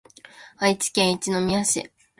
[0.57, 1.91] 愛知県一宮市